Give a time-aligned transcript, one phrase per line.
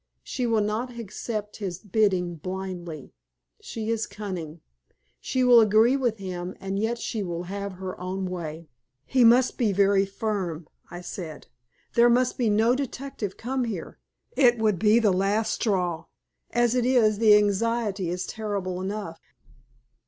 [0.23, 3.13] She will not accept his bidding blindly.
[3.59, 4.61] She is cunning.
[5.19, 8.67] She will agree with him, and yet she will have her own way."
[9.05, 11.45] "He must be very firm," I said.
[11.93, 13.99] "There must be no detective come here.
[14.35, 16.05] It would be the last straw.
[16.49, 19.21] As it is, the anxiety is terrible enough."